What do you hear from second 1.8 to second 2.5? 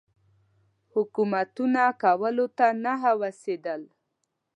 کولو